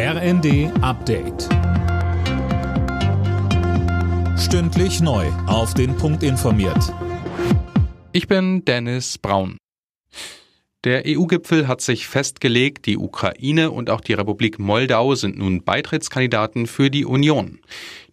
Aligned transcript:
RND 0.00 0.70
Update. 0.80 1.48
Stündlich 4.38 5.00
neu. 5.00 5.26
Auf 5.48 5.74
den 5.74 5.96
Punkt 5.96 6.22
informiert. 6.22 6.94
Ich 8.12 8.28
bin 8.28 8.64
Dennis 8.64 9.18
Braun. 9.18 9.56
Der 10.84 11.02
EU-Gipfel 11.04 11.66
hat 11.66 11.80
sich 11.80 12.06
festgelegt, 12.06 12.86
die 12.86 12.96
Ukraine 12.96 13.72
und 13.72 13.90
auch 13.90 14.00
die 14.00 14.12
Republik 14.12 14.60
Moldau 14.60 15.16
sind 15.16 15.36
nun 15.36 15.64
Beitrittskandidaten 15.64 16.68
für 16.68 16.90
die 16.90 17.04
Union. 17.04 17.58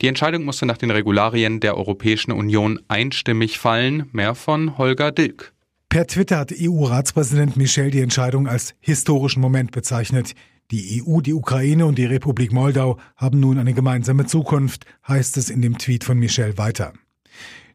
Die 0.01 0.07
Entscheidung 0.07 0.43
musste 0.43 0.65
nach 0.65 0.79
den 0.79 0.89
Regularien 0.89 1.59
der 1.59 1.77
Europäischen 1.77 2.31
Union 2.31 2.79
einstimmig 2.87 3.59
fallen. 3.59 4.09
Mehr 4.11 4.33
von 4.33 4.79
Holger 4.79 5.11
Dilk. 5.11 5.53
Per 5.89 6.07
Twitter 6.07 6.39
hat 6.39 6.51
EU-Ratspräsident 6.51 7.57
Michel 7.57 7.91
die 7.91 8.01
Entscheidung 8.01 8.47
als 8.47 8.73
historischen 8.79 9.39
Moment 9.39 9.71
bezeichnet. 9.71 10.33
Die 10.71 11.03
EU, 11.03 11.21
die 11.21 11.33
Ukraine 11.33 11.85
und 11.85 11.99
die 11.99 12.05
Republik 12.05 12.51
Moldau 12.51 12.97
haben 13.15 13.39
nun 13.39 13.59
eine 13.59 13.75
gemeinsame 13.75 14.25
Zukunft, 14.25 14.85
heißt 15.07 15.37
es 15.37 15.51
in 15.51 15.61
dem 15.61 15.77
Tweet 15.77 16.03
von 16.03 16.17
Michel 16.17 16.57
weiter. 16.57 16.93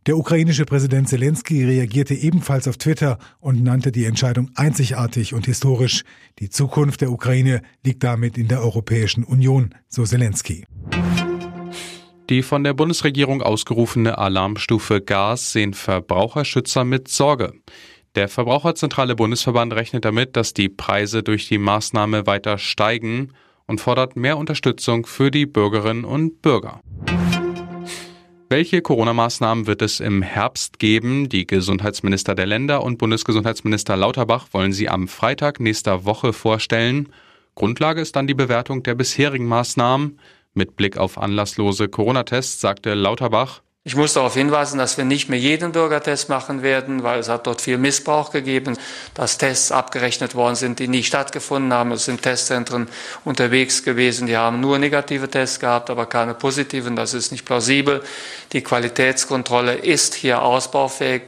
Der 0.06 0.16
ukrainische 0.16 0.64
Präsident 0.64 1.08
Zelensky 1.08 1.64
reagierte 1.64 2.14
ebenfalls 2.14 2.66
auf 2.66 2.78
Twitter 2.78 3.18
und 3.38 3.62
nannte 3.62 3.92
die 3.92 4.06
Entscheidung 4.06 4.50
einzigartig 4.56 5.34
und 5.34 5.46
historisch. 5.46 6.02
Die 6.40 6.48
Zukunft 6.48 7.02
der 7.02 7.12
Ukraine 7.12 7.62
liegt 7.84 8.02
damit 8.02 8.36
in 8.36 8.48
der 8.48 8.60
Europäischen 8.60 9.22
Union, 9.22 9.72
so 9.86 10.04
Zelensky. 10.04 10.64
Die 12.28 12.42
von 12.42 12.64
der 12.64 12.74
Bundesregierung 12.74 13.40
ausgerufene 13.40 14.18
Alarmstufe 14.18 15.00
Gas 15.00 15.52
sehen 15.52 15.74
Verbraucherschützer 15.74 16.84
mit 16.84 17.06
Sorge. 17.06 17.52
Der 18.16 18.28
Verbraucherzentrale 18.28 19.14
Bundesverband 19.14 19.72
rechnet 19.72 20.04
damit, 20.04 20.36
dass 20.36 20.52
die 20.52 20.68
Preise 20.68 21.22
durch 21.22 21.46
die 21.46 21.58
Maßnahme 21.58 22.26
weiter 22.26 22.58
steigen 22.58 23.32
und 23.66 23.80
fordert 23.80 24.16
mehr 24.16 24.36
Unterstützung 24.36 25.06
für 25.06 25.30
die 25.30 25.46
Bürgerinnen 25.46 26.04
und 26.04 26.42
Bürger. 26.42 26.80
Welche 28.48 28.82
Corona-Maßnahmen 28.82 29.68
wird 29.68 29.80
es 29.80 30.00
im 30.00 30.22
Herbst 30.22 30.80
geben? 30.80 31.28
Die 31.28 31.46
Gesundheitsminister 31.46 32.34
der 32.34 32.46
Länder 32.46 32.82
und 32.82 32.98
Bundesgesundheitsminister 32.98 33.96
Lauterbach 33.96 34.48
wollen 34.50 34.72
sie 34.72 34.88
am 34.88 35.06
Freitag 35.06 35.60
nächster 35.60 36.04
Woche 36.04 36.32
vorstellen. 36.32 37.10
Grundlage 37.54 38.00
ist 38.00 38.16
dann 38.16 38.26
die 38.26 38.34
Bewertung 38.34 38.82
der 38.82 38.96
bisherigen 38.96 39.46
Maßnahmen. 39.46 40.18
Mit 40.52 40.74
Blick 40.74 40.96
auf 40.98 41.16
anlasslose 41.16 41.88
Corona-Tests 41.88 42.60
sagte 42.60 42.94
Lauterbach, 42.94 43.62
ich 43.82 43.96
muss 43.96 44.12
darauf 44.12 44.34
hinweisen, 44.34 44.76
dass 44.76 44.98
wir 44.98 45.06
nicht 45.06 45.30
mehr 45.30 45.38
jeden 45.38 45.72
Bürgertest 45.72 46.28
machen 46.28 46.62
werden, 46.62 47.02
weil 47.02 47.18
es 47.18 47.30
hat 47.30 47.46
dort 47.46 47.62
viel 47.62 47.78
Missbrauch 47.78 48.30
gegeben, 48.30 48.76
dass 49.14 49.38
Tests 49.38 49.72
abgerechnet 49.72 50.34
worden 50.34 50.54
sind, 50.54 50.80
die 50.80 50.86
nie 50.86 51.02
stattgefunden 51.02 51.72
haben. 51.72 51.90
Es 51.92 52.04
sind 52.04 52.20
Testzentren 52.20 52.88
unterwegs 53.24 53.82
gewesen, 53.82 54.26
die 54.26 54.36
haben 54.36 54.60
nur 54.60 54.78
negative 54.78 55.30
Tests 55.30 55.60
gehabt, 55.60 55.88
aber 55.88 56.04
keine 56.04 56.34
positiven. 56.34 56.94
Das 56.94 57.14
ist 57.14 57.32
nicht 57.32 57.46
plausibel. 57.46 58.02
Die 58.52 58.60
Qualitätskontrolle 58.60 59.76
ist 59.76 60.14
hier 60.14 60.42
ausbaufähig. 60.42 61.22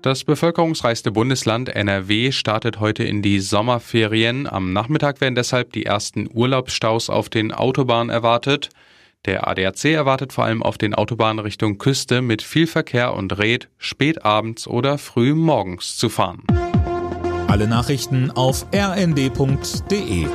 Das 0.00 0.22
bevölkerungsreichste 0.22 1.10
Bundesland 1.10 1.70
NRW 1.70 2.30
startet 2.30 2.78
heute 2.78 3.02
in 3.02 3.20
die 3.20 3.40
Sommerferien. 3.40 4.46
Am 4.46 4.72
Nachmittag 4.72 5.20
werden 5.20 5.34
deshalb 5.34 5.72
die 5.72 5.86
ersten 5.86 6.28
Urlaubsstaus 6.32 7.10
auf 7.10 7.28
den 7.28 7.50
Autobahnen 7.50 8.10
erwartet. 8.10 8.68
Der 9.26 9.48
ADAC 9.48 9.86
erwartet 9.86 10.32
vor 10.32 10.44
allem 10.44 10.62
auf 10.62 10.76
den 10.76 10.94
Autobahnen 10.94 11.38
Richtung 11.38 11.78
Küste 11.78 12.20
mit 12.20 12.42
viel 12.42 12.66
Verkehr 12.66 13.14
und 13.14 13.38
rät, 13.38 13.68
spät 13.78 14.24
abends 14.24 14.66
oder 14.66 14.98
früh 14.98 15.34
morgens 15.34 15.96
zu 15.96 16.10
fahren. 16.10 16.42
Alle 17.48 17.66
Nachrichten 17.66 18.30
auf 18.30 18.66
rnd.de 18.74 20.26